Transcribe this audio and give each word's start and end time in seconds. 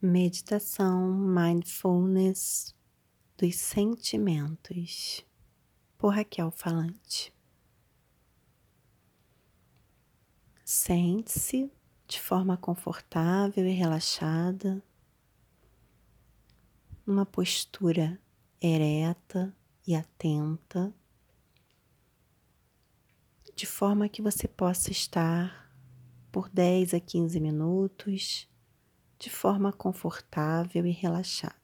Meditação 0.00 1.10
Mindfulness 1.10 2.76
dos 3.34 3.56
Sentimentos, 3.56 5.24
por 5.96 6.10
Raquel 6.10 6.50
Falante. 6.50 7.32
Sente-se 10.62 11.72
de 12.06 12.20
forma 12.20 12.58
confortável 12.58 13.66
e 13.66 13.72
relaxada, 13.72 14.84
numa 17.06 17.24
postura 17.24 18.20
ereta 18.60 19.56
e 19.86 19.96
atenta, 19.96 20.94
de 23.54 23.64
forma 23.64 24.10
que 24.10 24.20
você 24.20 24.46
possa 24.46 24.90
estar 24.90 25.72
por 26.30 26.50
10 26.50 26.92
a 26.92 27.00
15 27.00 27.40
minutos 27.40 28.46
de 29.18 29.30
forma 29.30 29.72
confortável 29.72 30.86
e 30.86 30.90
relaxada. 30.90 31.56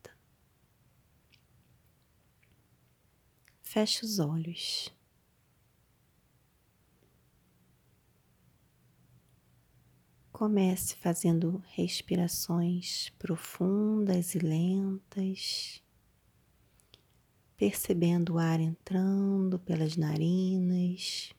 Feche 3.62 4.04
os 4.04 4.18
olhos. 4.18 4.92
Comece 10.30 10.96
fazendo 10.96 11.62
respirações 11.68 13.10
profundas 13.18 14.34
e 14.34 14.40
lentas, 14.40 15.82
percebendo 17.56 18.34
o 18.34 18.38
ar 18.38 18.60
entrando 18.60 19.58
pelas 19.58 19.96
narinas, 19.96 21.32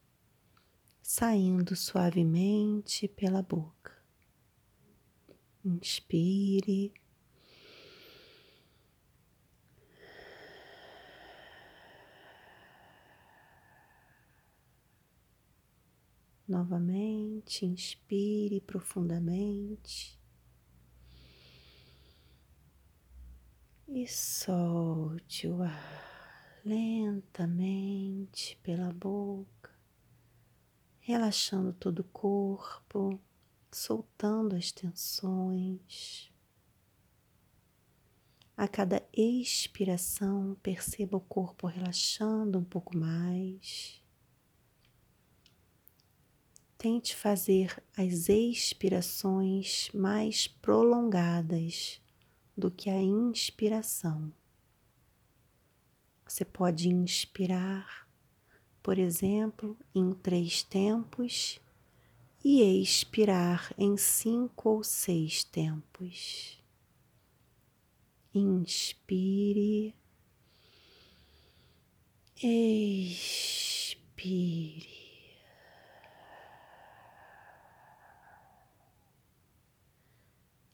saindo 1.01 1.75
suavemente 1.75 3.07
pela 3.07 3.41
boca. 3.41 3.92
Inspire. 5.65 6.91
Novamente, 16.45 17.65
inspire 17.65 18.59
profundamente 18.59 20.19
e 23.87 24.07
solte 24.07 25.47
o 25.47 25.61
ar 25.61 26.61
lentamente 26.65 28.57
pela 28.61 28.91
boca, 28.91 29.71
relaxando 30.99 31.71
todo 31.73 31.99
o 31.99 32.03
corpo 32.05 33.21
soltando 33.73 34.55
as 34.55 34.71
tensões. 34.71 36.31
A 38.55 38.67
cada 38.67 39.01
expiração, 39.11 40.55
perceba 40.61 41.17
o 41.17 41.21
corpo 41.21 41.65
relaxando 41.65 42.59
um 42.59 42.63
pouco 42.63 42.95
mais. 42.95 44.01
Tente 46.77 47.15
fazer 47.15 47.83
as 47.97 48.29
expirações 48.29 49.89
mais 49.93 50.47
prolongadas 50.47 51.99
do 52.55 52.69
que 52.69 52.89
a 52.89 53.01
inspiração. 53.01 54.31
Você 56.27 56.45
pode 56.45 56.89
inspirar, 56.89 58.07
por 58.81 58.97
exemplo, 58.97 59.77
em 59.95 60.13
três 60.13 60.61
tempos 60.61 61.59
e 62.43 62.81
expirar 62.81 63.73
em 63.77 63.95
cinco 63.95 64.69
ou 64.69 64.83
seis 64.83 65.45
tempos. 65.45 66.61
Inspire, 68.35 69.95
expire. 72.35 72.83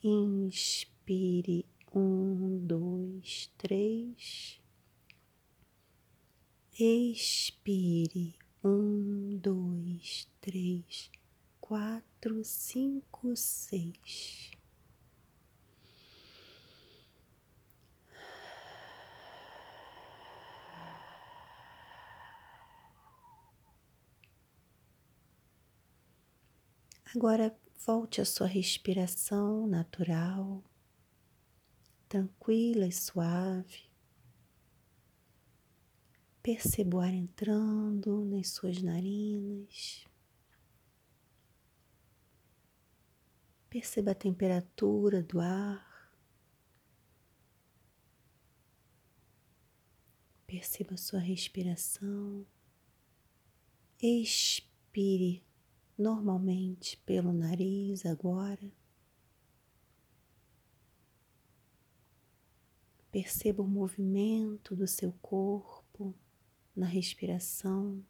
Inspire 0.02 1.66
um, 1.94 2.66
dois, 2.66 3.52
três. 3.58 4.60
Expire 6.80 8.34
um, 8.64 9.38
dois, 9.38 10.28
três 10.42 11.12
quatro, 11.70 12.44
cinco, 12.44 13.36
seis. 13.36 14.50
Agora 27.16 27.56
volte 27.86 28.20
à 28.20 28.26
sua 28.26 28.48
respiração 28.48 29.68
natural, 29.68 30.64
tranquila 32.08 32.88
e 32.88 32.92
suave. 32.92 33.92
Perceba 36.42 36.98
o 36.98 37.00
ar 37.00 37.14
entrando 37.14 38.26
nas 38.26 38.50
suas 38.50 38.82
narinas. 38.82 40.09
Perceba 43.70 44.12
a 44.12 44.16
temperatura 44.16 45.22
do 45.22 45.40
ar. 45.40 46.12
Perceba 50.48 50.96
a 50.96 50.98
sua 50.98 51.20
respiração. 51.20 52.44
Expire 54.02 55.46
normalmente 55.96 56.98
pelo 57.06 57.32
nariz 57.32 58.06
agora. 58.08 58.72
Perceba 63.12 63.62
o 63.62 63.68
movimento 63.68 64.76
do 64.76 64.88
seu 64.88 65.12
corpo 65.22 66.16
na 66.76 66.88
respiração. 66.88 68.04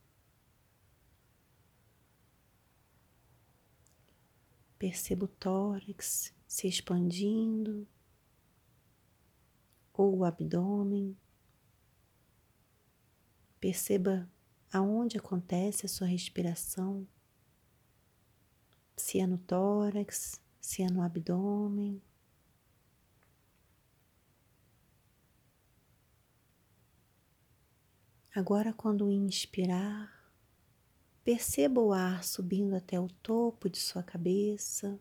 Perceba 4.79 5.25
o 5.25 5.27
tórax 5.27 6.33
se 6.47 6.67
expandindo 6.67 7.85
ou 9.93 10.19
o 10.19 10.23
abdômen. 10.23 11.17
Perceba 13.59 14.31
aonde 14.71 15.17
acontece 15.17 15.85
a 15.85 15.89
sua 15.89 16.07
respiração, 16.07 17.05
se 18.95 19.19
é 19.19 19.27
no 19.27 19.37
tórax, 19.37 20.41
se 20.61 20.81
é 20.81 20.89
no 20.89 21.01
abdômen. 21.01 22.01
Agora, 28.33 28.71
quando 28.71 29.11
inspirar, 29.11 30.18
Perceba 31.29 31.79
o 31.79 31.93
ar 31.93 32.23
subindo 32.23 32.75
até 32.75 32.99
o 32.99 33.07
topo 33.07 33.69
de 33.69 33.77
sua 33.77 34.01
cabeça. 34.01 34.99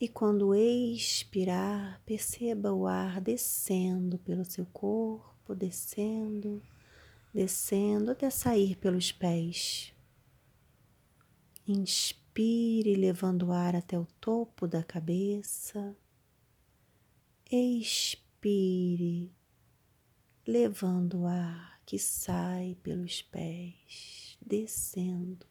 E 0.00 0.08
quando 0.08 0.52
expirar, 0.52 2.02
perceba 2.04 2.72
o 2.72 2.88
ar 2.88 3.20
descendo 3.20 4.18
pelo 4.18 4.44
seu 4.44 4.66
corpo, 4.66 5.54
descendo, 5.54 6.60
descendo 7.32 8.10
até 8.10 8.30
sair 8.30 8.74
pelos 8.74 9.12
pés. 9.12 9.94
Inspire, 11.64 12.96
levando 12.96 13.46
o 13.46 13.52
ar 13.52 13.76
até 13.76 13.96
o 13.96 14.06
topo 14.20 14.66
da 14.66 14.82
cabeça. 14.82 15.96
Expire, 17.48 19.32
levando 20.44 21.20
o 21.20 21.26
ar 21.28 21.79
que 21.90 21.98
sai 21.98 22.76
pelos 22.84 23.20
pés, 23.20 24.38
descendo. 24.40 25.44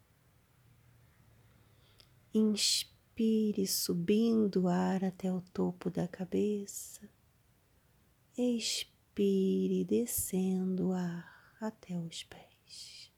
Inspire, 2.34 3.68
subindo 3.68 4.62
o 4.62 4.68
ar 4.70 5.04
até 5.04 5.30
o 5.34 5.42
topo 5.42 5.90
da 5.90 6.08
cabeça. 6.08 7.02
Expire, 8.38 9.84
descendo 9.84 10.88
o 10.88 10.94
ar 10.94 11.58
até 11.60 12.00
os 12.00 12.24
pés. 12.24 13.12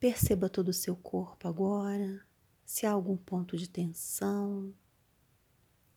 Perceba 0.00 0.48
todo 0.48 0.68
o 0.68 0.72
seu 0.72 0.96
corpo 0.96 1.46
agora, 1.46 2.26
se 2.64 2.86
há 2.86 2.92
algum 2.92 3.18
ponto 3.18 3.54
de 3.54 3.68
tensão, 3.68 4.74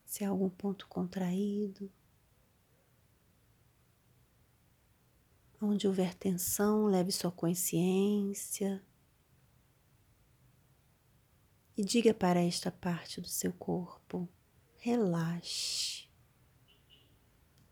se 0.07 0.23
há 0.23 0.29
algum 0.29 0.49
ponto 0.49 0.87
contraído. 0.87 1.91
Onde 5.61 5.85
houver 5.85 6.15
tensão, 6.15 6.85
leve 6.85 7.11
sua 7.11 7.31
consciência 7.31 8.81
e 11.75 11.83
diga 11.83 12.13
para 12.13 12.41
esta 12.41 12.71
parte 12.71 13.19
do 13.19 13.27
seu 13.27 13.51
corpo: 13.51 14.29
relaxe, 14.77 16.07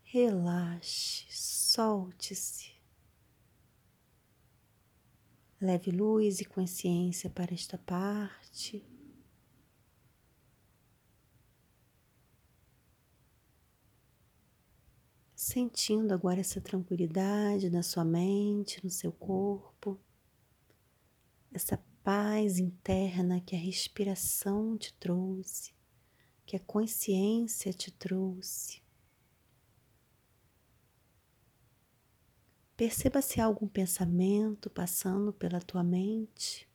relaxe, 0.02 1.24
solte-se. 1.30 2.76
Leve 5.58 5.90
luz 5.90 6.40
e 6.40 6.44
consciência 6.44 7.30
para 7.30 7.54
esta 7.54 7.78
parte. 7.78 8.84
Sentindo 15.48 16.12
agora 16.12 16.40
essa 16.40 16.60
tranquilidade 16.60 17.70
na 17.70 17.80
sua 17.80 18.04
mente, 18.04 18.82
no 18.82 18.90
seu 18.90 19.12
corpo, 19.12 19.96
essa 21.52 21.78
paz 22.02 22.58
interna 22.58 23.40
que 23.40 23.54
a 23.54 23.58
respiração 23.58 24.76
te 24.76 24.92
trouxe, 24.94 25.72
que 26.44 26.56
a 26.56 26.58
consciência 26.58 27.72
te 27.72 27.92
trouxe. 27.92 28.82
Perceba 32.76 33.22
se 33.22 33.40
há 33.40 33.44
algum 33.44 33.68
pensamento 33.68 34.68
passando 34.68 35.32
pela 35.32 35.60
tua 35.60 35.84
mente. 35.84 36.68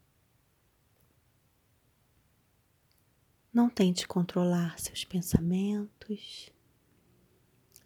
Não 3.52 3.70
tente 3.70 4.08
controlar 4.08 4.80
seus 4.80 5.04
pensamentos, 5.04 6.50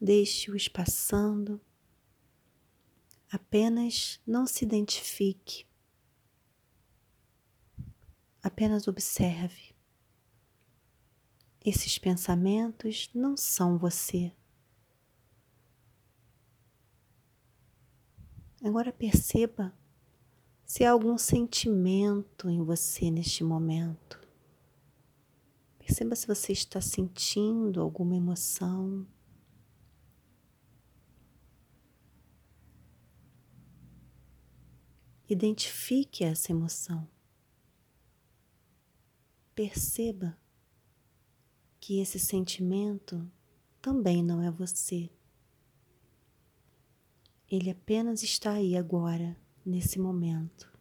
deixe-os 0.05 0.67
passando, 0.67 1.59
apenas 3.31 4.21
não 4.25 4.45
se 4.45 4.63
identifique, 4.63 5.65
apenas 8.43 8.87
observe. 8.87 9.73
Esses 11.65 11.97
pensamentos 11.97 13.09
não 13.15 13.35
são 13.35 13.79
você. 13.79 14.31
Agora 18.63 18.93
perceba 18.93 19.75
se 20.63 20.83
há 20.83 20.91
algum 20.91 21.17
sentimento 21.17 22.47
em 22.47 22.63
você 22.63 23.09
neste 23.09 23.43
momento. 23.43 24.21
Perceba 25.79 26.15
se 26.15 26.27
você 26.27 26.53
está 26.53 26.79
sentindo 26.79 27.81
alguma 27.81 28.15
emoção. 28.15 29.07
Identifique 35.27 36.23
essa 36.23 36.51
emoção. 36.51 37.07
Perceba 39.55 40.37
que 41.79 41.99
esse 41.99 42.19
sentimento 42.19 43.27
também 43.81 44.23
não 44.23 44.41
é 44.41 44.51
você. 44.51 45.09
Ele 47.49 47.69
apenas 47.69 48.21
está 48.23 48.53
aí 48.53 48.75
agora, 48.75 49.35
nesse 49.65 49.99
momento. 49.99 50.71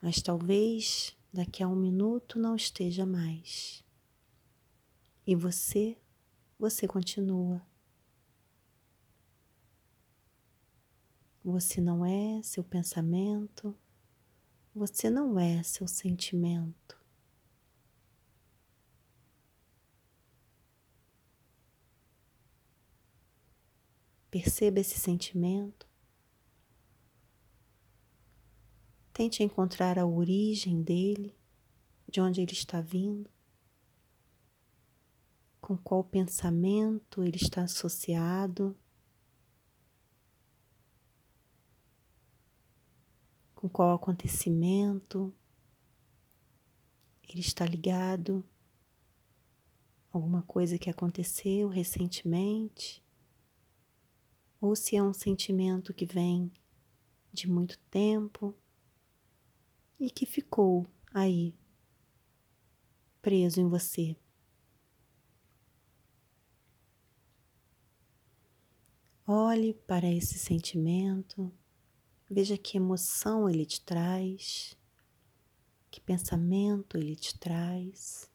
Mas 0.00 0.20
talvez 0.22 1.16
daqui 1.32 1.62
a 1.62 1.68
um 1.68 1.76
minuto 1.76 2.38
não 2.38 2.56
esteja 2.56 3.04
mais. 3.04 3.84
E 5.26 5.34
você, 5.34 5.98
você 6.58 6.88
continua. 6.88 7.67
Você 11.50 11.80
não 11.80 12.04
é 12.04 12.42
seu 12.42 12.62
pensamento, 12.62 13.74
você 14.74 15.08
não 15.08 15.40
é 15.40 15.62
seu 15.62 15.88
sentimento. 15.88 17.02
Perceba 24.30 24.80
esse 24.80 24.98
sentimento. 25.00 25.88
Tente 29.14 29.42
encontrar 29.42 29.98
a 29.98 30.04
origem 30.04 30.82
dele, 30.82 31.34
de 32.06 32.20
onde 32.20 32.42
ele 32.42 32.52
está 32.52 32.82
vindo, 32.82 33.30
com 35.62 35.78
qual 35.78 36.04
pensamento 36.04 37.24
ele 37.24 37.38
está 37.38 37.62
associado, 37.62 38.76
com 43.58 43.68
qual 43.68 43.92
acontecimento 43.92 45.34
ele 47.28 47.40
está 47.40 47.66
ligado, 47.66 48.48
alguma 50.12 50.42
coisa 50.42 50.78
que 50.78 50.88
aconteceu 50.88 51.68
recentemente 51.68 53.04
ou 54.60 54.76
se 54.76 54.94
é 54.94 55.02
um 55.02 55.12
sentimento 55.12 55.92
que 55.92 56.06
vem 56.06 56.52
de 57.32 57.50
muito 57.50 57.76
tempo 57.90 58.54
e 59.98 60.08
que 60.08 60.24
ficou 60.24 60.86
aí, 61.12 61.52
preso 63.20 63.60
em 63.60 63.68
você. 63.68 64.16
Olhe 69.26 69.74
para 69.74 70.08
esse 70.08 70.38
sentimento, 70.38 71.52
veja 72.30 72.58
que 72.58 72.76
emoção 72.76 73.48
ele 73.48 73.64
te 73.64 73.80
traz, 73.80 74.76
que 75.90 76.00
pensamento 76.00 76.96
ele 76.96 77.16
te 77.16 77.38
traz. 77.38 78.30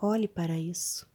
Olhe 0.00 0.28
para 0.28 0.56
isso. 0.56 1.08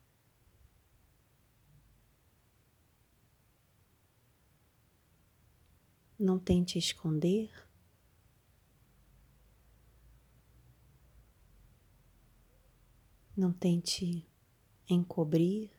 Não 6.19 6.37
tente 6.37 6.77
esconder. 6.77 7.49
Não 13.35 13.51
tente 13.51 14.27
encobrir. 14.87 15.71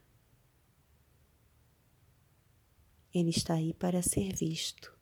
Ele 3.14 3.31
está 3.31 3.55
aí 3.55 3.72
para 3.72 4.02
ser 4.02 4.34
visto. 4.34 4.93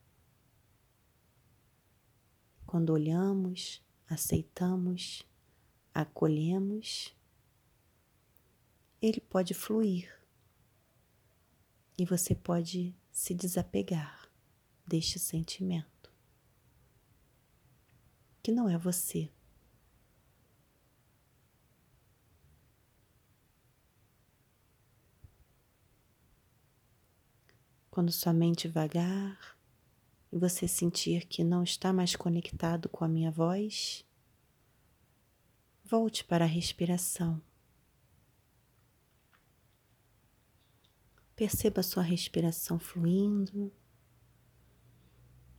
Quando 2.67 2.91
olhamos, 2.91 3.83
aceitamos, 4.07 5.27
acolhemos, 5.95 7.17
ele 9.01 9.21
pode 9.21 9.55
fluir 9.55 10.15
e 11.99 12.05
você 12.05 12.35
pode 12.35 12.95
se 13.11 13.35
desapegar 13.35 14.31
deste 14.87 15.19
sentimento, 15.19 16.13
que 18.43 18.53
não 18.53 18.69
é 18.69 18.77
você. 18.77 19.31
Quando 27.93 28.11
sua 28.11 28.33
mente 28.33 28.67
vagar 28.67 29.55
e 30.33 30.39
você 30.39 30.67
sentir 30.67 31.27
que 31.27 31.45
não 31.45 31.63
está 31.63 31.93
mais 31.93 32.17
conectado 32.17 32.89
com 32.89 33.05
a 33.05 33.09
minha 33.09 33.31
voz, 33.31 34.03
volte 35.85 36.25
para 36.25 36.47
a 36.47 36.49
respiração. 36.49 37.39
Perceba 41.37 41.83
sua 41.83 42.03
respiração 42.03 42.79
fluindo 42.79 43.71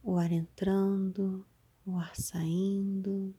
o 0.02 0.18
ar 0.18 0.32
entrando, 0.32 1.46
o 1.86 1.98
ar 2.00 2.16
saindo. 2.16 3.36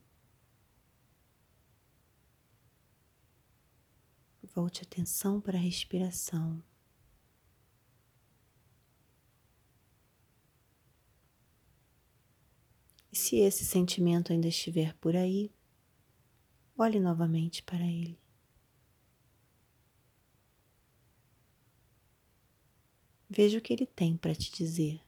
Volte 4.55 4.83
atenção 4.83 5.41
para 5.41 5.59
a 5.59 5.61
respiração. 5.61 6.63
E 13.15 13.17
se 13.17 13.37
esse 13.37 13.65
sentimento 13.65 14.33
ainda 14.33 14.49
estiver 14.49 14.93
por 14.95 15.15
aí, 15.15 15.53
olhe 16.77 16.99
novamente 16.99 17.63
para 17.63 17.87
ele. 17.87 18.19
Veja 23.31 23.59
o 23.59 23.61
que 23.61 23.73
ele 23.73 23.87
tem 23.87 24.17
para 24.17 24.35
te 24.35 24.51
dizer. 24.51 25.01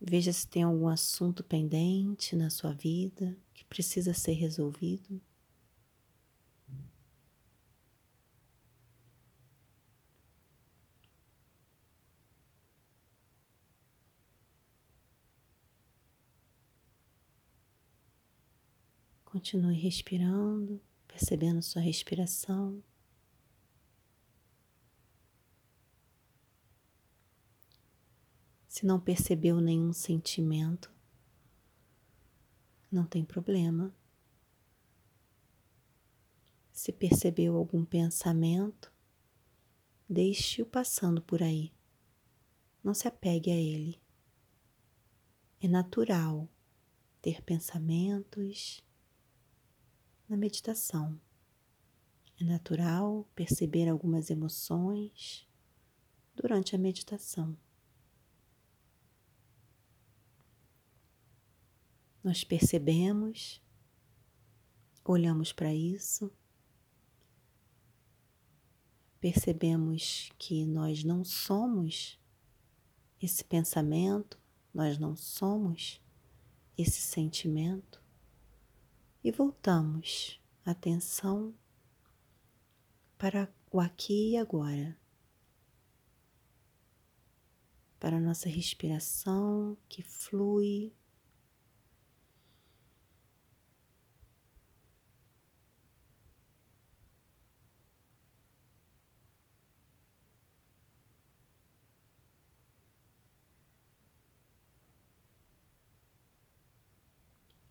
Veja 0.00 0.32
se 0.32 0.48
tem 0.48 0.64
algum 0.64 0.88
assunto 0.88 1.44
pendente 1.44 2.34
na 2.34 2.50
sua 2.50 2.72
vida 2.72 3.38
que 3.54 3.64
precisa 3.66 4.12
ser 4.12 4.32
resolvido. 4.32 5.22
Continue 19.42 19.74
respirando, 19.74 20.80
percebendo 21.08 21.60
sua 21.60 21.82
respiração. 21.82 22.80
Se 28.68 28.86
não 28.86 29.00
percebeu 29.00 29.60
nenhum 29.60 29.92
sentimento, 29.92 30.94
não 32.88 33.04
tem 33.04 33.24
problema. 33.24 33.92
Se 36.70 36.92
percebeu 36.92 37.56
algum 37.56 37.84
pensamento, 37.84 38.92
deixe-o 40.08 40.64
passando 40.64 41.20
por 41.20 41.42
aí. 41.42 41.72
Não 42.80 42.94
se 42.94 43.08
apegue 43.08 43.50
a 43.50 43.56
ele. 43.56 44.00
É 45.60 45.66
natural 45.66 46.48
ter 47.20 47.42
pensamentos 47.42 48.84
na 50.32 50.38
meditação. 50.38 51.20
É 52.40 52.44
natural 52.44 53.28
perceber 53.34 53.86
algumas 53.86 54.30
emoções 54.30 55.46
durante 56.34 56.74
a 56.74 56.78
meditação. 56.78 57.54
Nós 62.24 62.44
percebemos, 62.44 63.62
olhamos 65.04 65.52
para 65.52 65.74
isso, 65.74 66.32
percebemos 69.20 70.32
que 70.38 70.64
nós 70.64 71.04
não 71.04 71.22
somos 71.26 72.18
esse 73.20 73.44
pensamento, 73.44 74.40
nós 74.72 74.96
não 74.96 75.14
somos 75.14 76.00
esse 76.78 77.02
sentimento 77.02 78.01
e 79.22 79.30
voltamos. 79.30 80.40
Atenção 80.64 81.54
para 83.18 83.52
o 83.70 83.80
aqui 83.80 84.32
e 84.32 84.36
agora, 84.36 84.96
para 87.98 88.16
a 88.16 88.20
nossa 88.20 88.48
respiração 88.48 89.76
que 89.88 90.02
flui 90.02 90.92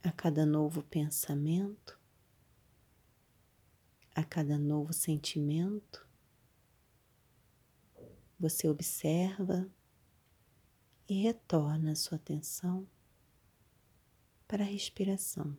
a 0.03 0.11
cada 0.22 0.46
novo 0.46 0.84
pensamento, 0.84 2.00
a 4.13 4.24
cada 4.24 4.56
novo 4.56 4.94
sentimento, 4.94 6.08
você 8.40 8.70
observa 8.70 9.68
e 11.10 11.24
retorna 11.24 11.94
a 11.94 11.96
sua 11.96 12.18
atenção 12.18 12.88
para 14.48 14.63
a 14.63 14.68
respiração. 14.68 15.58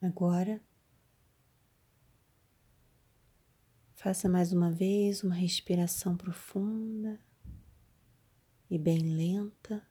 Agora 0.00 0.62
Faça 4.00 4.28
mais 4.28 4.52
uma 4.52 4.70
vez 4.70 5.24
uma 5.24 5.34
respiração 5.34 6.16
profunda 6.16 7.18
e 8.70 8.78
bem 8.78 8.96
lenta. 9.00 9.82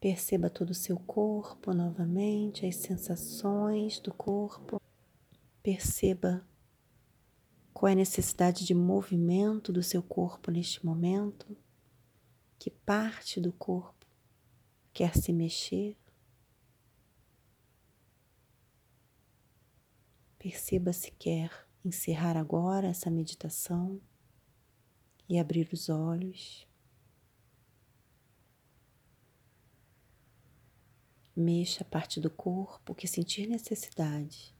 Perceba 0.00 0.50
todo 0.50 0.70
o 0.70 0.74
seu 0.74 0.98
corpo 0.98 1.72
novamente, 1.72 2.66
as 2.66 2.74
sensações 2.74 4.00
do 4.00 4.12
corpo. 4.12 4.80
Perceba 5.62 6.44
qual 7.72 7.90
é 7.90 7.92
a 7.92 7.94
necessidade 7.94 8.66
de 8.66 8.74
movimento 8.74 9.72
do 9.72 9.80
seu 9.80 10.02
corpo 10.02 10.50
neste 10.50 10.84
momento 10.84 11.61
que 12.62 12.70
parte 12.70 13.40
do 13.40 13.52
corpo 13.52 14.06
quer 14.92 15.16
se 15.16 15.32
mexer. 15.32 15.98
Perceba 20.38 20.92
se 20.92 21.10
quer 21.10 21.50
encerrar 21.84 22.36
agora 22.36 22.86
essa 22.86 23.10
meditação 23.10 24.00
e 25.28 25.40
abrir 25.40 25.70
os 25.72 25.88
olhos. 25.88 26.64
Mexa 31.34 31.82
a 31.82 31.84
parte 31.88 32.20
do 32.20 32.30
corpo 32.30 32.94
que 32.94 33.08
sentir 33.08 33.48
necessidade. 33.48 34.54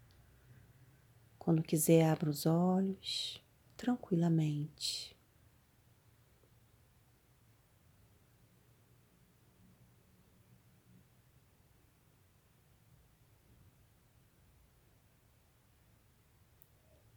Quando 1.38 1.62
quiser, 1.62 2.10
abra 2.10 2.28
os 2.30 2.46
olhos 2.46 3.40
tranquilamente. 3.76 5.11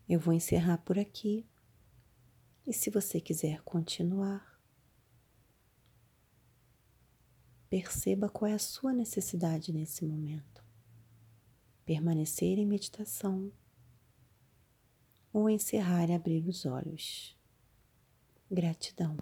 Eu 0.08 0.20
vou 0.20 0.34
encerrar 0.34 0.78
por 0.80 1.00
aqui. 1.00 1.46
E 2.66 2.74
se 2.74 2.90
você 2.90 3.20
quiser 3.20 3.62
continuar, 3.62 4.60
perceba 7.70 8.30
qual 8.30 8.50
é 8.50 8.54
a 8.54 8.60
sua 8.60 8.94
necessidade 8.94 9.74
nesse 9.74 10.06
momento. 10.06 10.64
Permanecer 11.86 12.58
em 12.58 12.66
meditação 12.66 13.52
ou 15.34 15.50
encerrar 15.50 16.10
e 16.10 16.14
abrir 16.14 16.48
os 16.48 16.66
olhos. 16.66 17.38
Gratidão. 18.50 19.18